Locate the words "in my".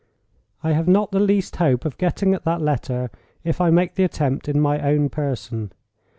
4.49-4.79